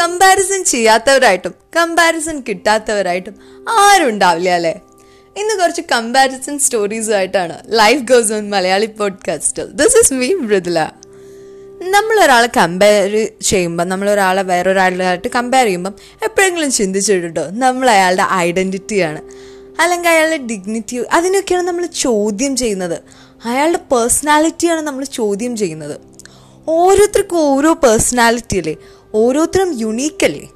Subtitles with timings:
[0.00, 3.34] Comparison ചെയ്യാത്തവരായിട്ടും comparison കിട്ടാത്തവരായിട്ടും
[3.68, 4.80] ആരും ഉണ്ടാവില്ല അല്ലേ?
[5.36, 10.90] ഇന്ന് കുറച്ച് comparison സ്റ്റോറീസുമായിട്ടാണ് life goes on Malayali podcast this is me Mridula.
[11.82, 17.50] നമ്മളൊരാളെ compare ചെയ്യുമ്പോൾ നമ്മളൊരാളെ വേറൊരാളായിട്ട് കമ്പയർ ചെയ്യുമ്പം എപ്പോഴെങ്കിലും ചിന്തിച്ചിട്ടുണ്ടോ?
[17.50, 19.22] നമ്മൾ അയാളുടെ ഐഡന്റിറ്റിയാണ്
[19.80, 23.00] അല്ലെങ്കിൽ അയാളുടെ ഡിഗ്നിറ്റി അതിനൊക്കെയാണ് നമ്മൾ ചോദ്യം ചെയ്യുന്നത്.
[23.44, 26.00] അയാളുടെ പേഴ്സണാലിറ്റിയാണ് നമ്മൾ ചോദ്യം ചെയ്യുന്നത്.
[26.68, 28.76] ഓരോരുത്തർക്കും ഓരോ പേഴ്സണാലിറ്റി അല്ലേ?
[29.14, 30.48] ഓരോരുത്തരും യുണീക്കല്ലേ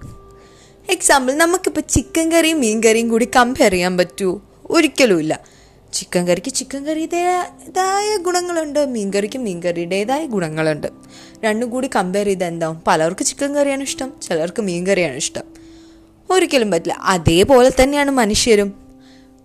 [0.91, 5.41] എക്സാമ്പിൾ നമുക്കിപ്പോൾ ചിക്കൻ കറിയും മീൻ കറിയും കൂടി കമ്പയർ ചെയ്യാൻ പറ്റുമോ ഒരിക്കലുമില്ല
[5.93, 8.87] ചിക്കൻ കറിക്ക് ചിക്കൻ കറിയുടേതായ ഗുണങ്ങളുണ്ട്.
[8.87, 10.87] മീൻ കറിക്ക് മീൻ കറിയുടേതായ ഗുണങ്ങളുണ്ട്.
[11.45, 12.83] രണ്ടും കൂടി കമ്പയർ ചെയ്താൽ എന്താവും?
[12.87, 15.43] പലർക്ക് ചിക്കൻ കറിയാണ് ഇഷ്ടം ചിലർക്ക് മീൻ കറിയാണ് ഇഷ്ടം.
[16.31, 16.97] ഒരിക്കലും പറ്റില്ല.
[17.01, 18.75] അതേപോലെ തന്നെയാണ് മനുഷ്യരും.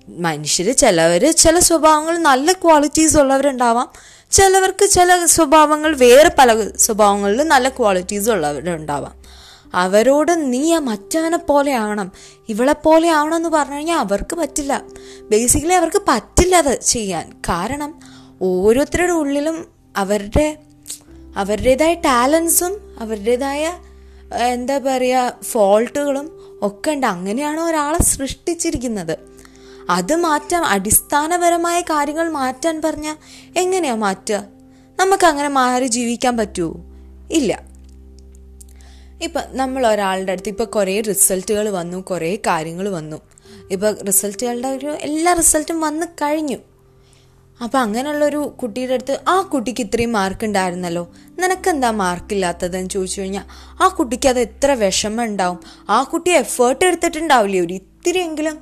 [0.08, 3.92] മനുഷ്യർ ചിലവർ ചില സ്വഭാവങ്ങൾ നല്ല ക്വാളിറ്റീസ് ഉള്ളവരുണ്ടാവാം.
[4.32, 9.20] ചിലവർക്ക് ചില സ്വഭാവങ്ങൾ വേറെ പല സ്വഭാവങ്ങളിൽ നല്ല ക്വാളിറ്റീസ് ഉള്ളവരുണ്ടാവാം
[9.74, 12.12] അവരോട് നീ ആ മറ്റവനെ പോലെ ആവണം
[12.50, 14.82] ഇവളെ പോലെ ആവണം എന്ന് പറഞ്ഞു കഴിഞ്ഞാൽ അവർക്ക് പറ്റില്ല.
[15.22, 17.42] ബേസിക്കലി അവർക്ക് പറ്റില്ല അത് ചെയ്യാൻ.
[17.50, 18.00] കാരണം
[18.42, 19.68] ഓരോരുത്തരുടെ ഉള്ളിലും
[19.98, 20.58] അവരുടെ
[21.36, 23.74] അവരുടേതായ ടാലൻസും അവരുടേതായ
[24.36, 26.28] എന്താ പറയുക ഫോൾട്ടുകളും
[26.62, 27.08] ഒക്കെ ഉണ്ട്.
[27.08, 29.29] അങ്ങനെയാണ് ഒരാളെ സൃഷ്ടിച്ചിരിക്കുന്നത്.
[29.90, 33.16] അത് മാറ്റാൻ അടിസ്ഥാനപരമായ കാര്യങ്ങൾ മാറ്റാൻ പറഞ്ഞാൽ
[33.58, 34.44] എങ്ങനെയാ മാറ്റുക?
[35.00, 36.74] നമുക്ക് അങ്ങനെ മാറി ജീവിക്കാൻ പറ്റുമോ
[37.32, 37.62] ഇല്ല.
[39.24, 43.18] ഇപ്പം നമ്മൾ ഒരാളുടെ അടുത്ത് ഇപ്പോൾ കുറേ റിസൾട്ടുകൾ വന്നു കുറേ കാര്യങ്ങൾ വന്നു.
[43.72, 46.58] ഇപ്പോൾ റിസൾട്ടുകളുടെ ഒരു എല്ലാ റിസൾട്ടും വന്നു കഴിഞ്ഞു.
[47.64, 53.44] അപ്പോൾ അങ്ങനെയുള്ളൊരു കുട്ടിയുടെ അടുത്ത് ആ കുട്ടിക്ക് ഇത്രയും മാർക്ക് ഉണ്ടായിരുന്നല്ലോ നിനക്കെന്താ മാർക്കില്ലാത്തതെന്ന് ചോദിച്ചു കഴിഞ്ഞാൽ
[53.84, 55.60] ആ കുട്ടിക്ക് അത് എത്ര വിഷമം ഉണ്ടാവും?
[55.90, 57.60] ആ കുട്ടി എഫേർട്ട് എടുത്തിട്ടുണ്ടാവില്ലേ?
[57.60, 57.74] ഒരു
[58.10, 58.56] ഇത്തിരിയെങ്കിലും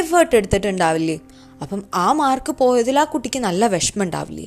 [0.00, 1.16] എഫേർട്ട് എടുത്തിട്ടുണ്ടാവില്ലേ?
[1.62, 4.46] അപ്പം ആ മാർക്ക് പോയതിൽ ആ കുട്ടിക്ക് നല്ല വിഷമം ഉണ്ടാവില്ലേ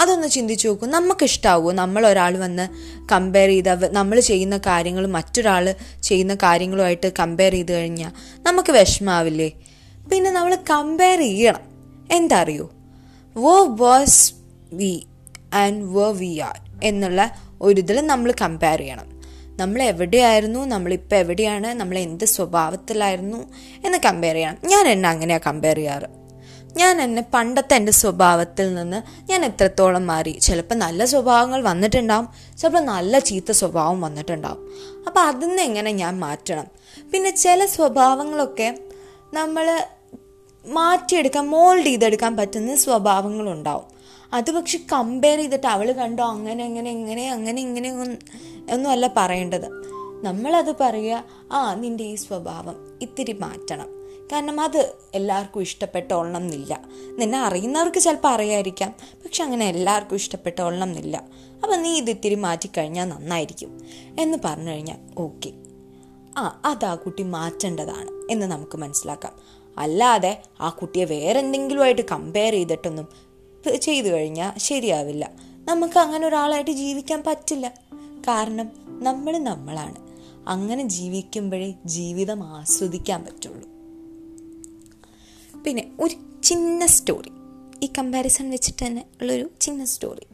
[0.00, 0.88] അതൊന്ന് ചിന്തിച്ചു നോക്കും.
[0.96, 2.64] നമുക്ക് ഇഷ്ടാവുമോ നമ്മൾ ഒരാൾ വന്ന്
[3.12, 5.64] കമ്പയർ ചെയ്ത നമ്മൾ ചെയ്യുന്ന കാര്യങ്ങൾ മറ്റൊരാൾ
[6.08, 8.12] ചെയ്യുന്ന കാര്യങ്ങളുമായിട്ട് കമ്പയർ ചെയ്ത് കഴിഞ്ഞാൽ
[8.46, 9.50] നമുക്ക് വിഷമാവില്ലേ
[10.10, 11.64] പിന്നെ നമ്മൾ കമ്പയർ ചെയ്യണം.
[12.18, 12.68] എന്താ അറിയോ
[13.36, 14.22] who was
[14.80, 14.94] we
[15.64, 16.56] and who we are
[16.90, 17.20] എന്നുള്ള
[17.66, 19.08] ഒരു ഇതിൽ നമ്മൾ കമ്പയർ ചെയ്യണം.
[19.58, 21.66] നമ്മൾ എവിടെയായിരുന്നു നമ്മളിപ്പോൾ എവിടെയാണ്?
[21.66, 23.52] നമ്മൾ എന്ത് സ്വഭാവത്തിലായിരുന്നു?
[23.86, 24.56] എന്ന് കമ്പയർ ചെയ്യണം.
[24.64, 26.18] ഞാൻ എന്നെ അങ്ങനെയാണ് കമ്പയർ ചെയ്യാറ്.
[26.76, 30.30] ഞാൻ എന്നെ പണ്ടത്തെ എന്റെ സ്വഭാവത്തിൽ നിന്ന് ഞാൻ എത്രത്തോളം മാറി.
[30.30, 32.28] ചിലപ്പോൾ നല്ല സ്വഭാവങ്ങൾ വന്നിട്ടുണ്ടാവും.
[32.58, 34.74] ചിലപ്പോൾ നല്ല ചീത്ത സ്വഭാവം വന്നിട്ടുണ്ടാവും.
[35.06, 36.66] അപ്പോൾ അതിൽ നിന്ന് എങ്ങനെ ഞാൻ മാറ്റണം?
[37.12, 38.78] പിന്നെ ചില സ്വഭാവങ്ങളൊക്കെ
[39.34, 39.86] നമ്മൾ
[40.66, 43.98] മാറ്റിയെടുക്കാൻ മോൾഡ് ചെയ്തെടുക്കാൻ പറ്റുന്ന സ്വഭാവങ്ങളുണ്ടാവും.
[44.32, 47.92] അത് പക്ഷെ കമ്പയർ ചെയ്തിട്ട് അവൾ കണ്ടോ അങ്ങനെ അങ്ങനെ എങ്ങനെ അങ്ങനെ ഇങ്ങനെ
[48.72, 49.68] ഒന്നും അല്ല പറയേണ്ടത്.
[50.24, 53.86] നമ്മളത് പറയുക ആ നിന്റെ ഈ സ്വഭാവം ഇത്തിരി മാറ്റണം.
[54.32, 56.80] കാരണം അത് എല്ലാവർക്കും ഇഷ്ടപ്പെട്ടോളണം എന്നില്ല.
[57.18, 61.16] നിന്നെ അറിയുന്നവർക്ക് ചിലപ്പോൾ അറിയായിരിക്കാം പക്ഷെ അങ്ങനെ എല്ലാവർക്കും ഇഷ്ടപ്പെട്ടോളണം എന്നില്ല.
[61.62, 63.80] അപ്പം നീ ഇത് ഇത്തിരി മാറ്റിക്കഴിഞ്ഞാൽ നന്നായിരിക്കും.
[64.18, 65.52] എന്ന് പറഞ്ഞു കഴിഞ്ഞാൽ ഓക്കെ.
[66.38, 69.32] ആ അത് ആ കുട്ടി മാറ്റേണ്ടതാണ് എന്ന് നമുക്ക് മനസ്സിലാക്കാം.
[69.78, 73.08] അല്ലാതെ ആ കുട്ടിയെ വേറെ എന്തെങ്കിലുമായിട്ട് കമ്പയർ ചെയ്തിട്ടൊന്നും
[73.80, 75.30] ചെയ്തു കഴിഞ്ഞാൽ ശരിയാവില്ല.
[75.68, 77.68] നമുക്ക് അങ്ങനെ ഒരാളായിട്ട് ജീവിക്കാൻ പറ്റില്ല.
[78.28, 79.96] കാരണം നമ്മൾ നമ്മളാണ്.
[80.48, 83.68] അങ്ങനെ ജീവിക്കുമ്പോഴേ ജീവിതം ആസ്വദിക്കാൻ പറ്റുള്ളൂ.
[85.62, 87.30] പിന്നെ ഒരു ചിന്ന സ്റ്റോറി
[87.82, 90.26] ഈ കമ്പാരിസൺ വെച്ചിട്ട് തന്നെ ഉള്ളൊരു ചിന്ന സ്റ്റോറി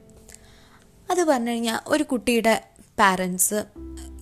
[1.11, 2.65] അത് പറഞ്ഞു കഴിഞ്ഞാൽ ഒരു കുട്ടിയുടെ
[2.99, 3.65] പാരൻസ്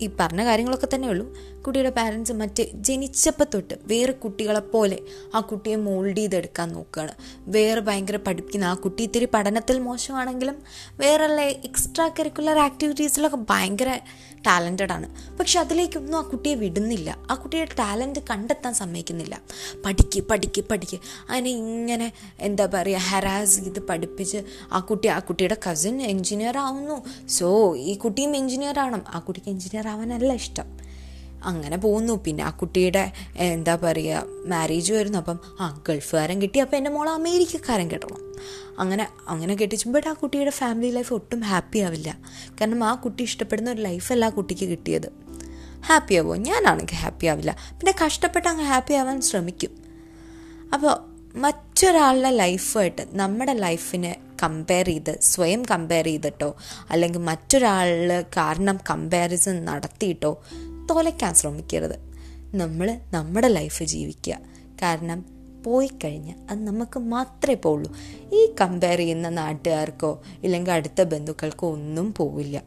[0.03, 1.33] ഈ പറഞ്ഞ കാര്യങ്ങളൊക്കെ തന്നെ ഉള്ളൂ.
[1.63, 4.99] കുട്ടിയുടെ പാരൻസ് മറ്റ് ജനിച്ചപ്പോൾ തൊട്ട് വേറെ കുട്ടികളെപ്പോലെ
[5.35, 7.11] ആ കുട്ടിയെ മോൾഡ് ചെയ്തെടുക്കാൻ നോക്കുകയാണ്.
[7.39, 10.55] വേറെ ഭയങ്കര പഠിപ്പിക്കുന്ന ആ കുട്ടി ഇത്തിരി പഠനത്തിൽ മോശമാണെങ്കിലും
[10.97, 13.99] വേറെയുള്ള എക്സ്ട്രാ കരിക്കുലർ ആക്ടിവിറ്റീസിലൊക്കെ ഭയങ്കര
[14.47, 15.37] ടാലന്റഡ് ആണ്.
[15.37, 17.17] പക്ഷെ അതിലേക്കൊന്നും ആ കുട്ടിയെ വിടുന്നില്ല.
[17.31, 19.41] ആ കുട്ടിയുടെ ടാലന്റ് കണ്ടെത്താൻ സമ്മതിക്കുന്നില്ല.
[19.85, 20.99] പഠിക്ക് പഠിക്ക് പഠിക്ക്.
[21.29, 24.37] അതിനെ ഇങ്ങനെ എന്താ പറയുക ഹരാസ് ചെയ്ത് പഠിപ്പിച്ച്
[24.71, 27.27] ആ കുട്ടി ആ കുട്ടിയുടെ കസിൻ എൻജിനീയർ ആവുന്നു.
[27.27, 29.03] സോ ഈ കുട്ടിയും എൻജിനീയർ ആവണം.
[29.07, 30.83] ആ കുട്ടിക്ക് എൻജിനീയർ ആവാനല്ല ഇഷ്ടം.
[31.43, 35.17] അങ്ങനെ പോകുന്നു പിന്നെ ആ കുട്ടിയുടെ എന്താ പറയുക മാരേജ് വരുന്നു.
[35.17, 36.59] അപ്പം ആ ഗൾഫുകാരൻ കിട്ടി.
[36.59, 38.33] അപ്പം എന്റെ മോൾ അമേരിക്കക്കാരൻ കിട്ടണം.
[38.79, 39.89] അങ്ങനെ അങ്ങനെ കെട്ടിച്ചു.
[39.89, 42.17] ബട്ട് ആ കുട്ടിയുടെ ഫാമിലി ലൈഫ് ഒട്ടും ഹാപ്പി ആവില്ല.
[42.61, 45.09] കാരണം ആ കുട്ടി ഇഷ്ടപ്പെടുന്ന ഒരു ലൈഫല്ല ആ കുട്ടിക്ക് കിട്ടിയത്.
[45.85, 47.55] ഹാപ്പി ആവുമോ ഞാനാണെങ്കിൽ ഹാപ്പി ആവില്ല.
[47.71, 49.69] പിന്നെ കഷ്ടപ്പെട്ട് അങ്ങ് ഹാപ്പി ആവാൻ ശ്രമിക്കും.
[50.73, 56.55] അപ്പോൾ മറ്റൊരാളുടെ ലൈഫായിട്ട് നമ്മുടെ ലൈഫിനെ കമ്പയർ ചെയ്ത് സ്വയം കമ്പയർ ചെയ്തിട്ടോ
[56.89, 60.43] അല്ലെങ്കിൽ മറ്റൊരാൾ കാരണം കമ്പാരിസൺ നടത്തിയിട്ടോ
[60.89, 61.95] തോലയ്ക്കാൻ ശ്രമിക്കരുത്.
[62.55, 64.39] നമ്മൾ നമ്മുടെ ലൈഫ് ജീവിക്കുക.
[64.81, 65.25] കാരണം
[65.65, 67.95] പോയി കഴിഞ്ഞാൽ അത് നമുക്ക് മാത്രമേ പോവുള്ളൂ.
[68.33, 72.61] ഈ കമ്പയർ ചെയ്യുന്ന നാട്ടുകാർക്കോ ഇല്ലെങ്കിൽ അടുത്ത ബന്ധുക്കൾക്കോ ഒന്നും പോവില്ല.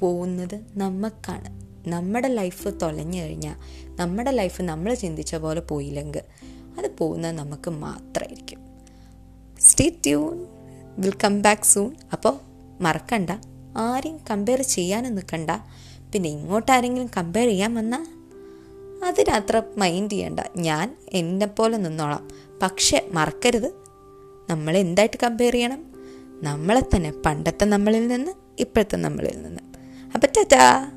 [0.00, 1.68] പോകുന്നത് നമുക്കാണ്.
[1.88, 3.56] നമ്മുടെ ലൈഫ് തൊലഞ്ഞു കഴിഞ്ഞാൽ
[3.96, 6.22] നമ്മുടെ ലൈഫ് നമ്മൾ ചിന്തിച്ച പോലെ പോയില്ലെങ്കിൽ
[6.78, 8.60] അത് പോകുന്നത് നമുക്ക് മാത്രമായിരിക്കും.
[9.60, 10.46] Stay tune
[10.98, 12.34] we'll come back soon അപ്പോൾ
[12.80, 13.30] മറക്കണ്ട.
[13.76, 15.50] ആരെയും കമ്പയർ ചെയ്യാനും നിൽക്കണ്ട.
[16.12, 18.04] പിന്നെ ഇങ്ങോട്ട് ആരെങ്കിലും കമ്പയർ ചെയ്യാൻ വന്നാൽ
[19.04, 20.40] അതിനത്ര മൈൻഡ് ചെയ്യണ്ട.
[20.56, 22.28] ഞാൻ എന്നെപ്പോലെ പോലെ നിന്നോളാം.
[22.62, 23.72] പക്ഷെ മറക്കരുത്.
[24.50, 25.84] നമ്മൾ എന്തായിട്ട് കമ്പയർ ചെയ്യണം?
[26.42, 27.12] നമ്മളെ തന്നെ.
[27.26, 29.62] പണ്ടത്തെ നമ്മളിൽ നിന്ന് ഇപ്പോഴത്തെ നമ്മളിൽ നിന്ന്.
[30.14, 30.90] അപ്പം ടാറ്റാ.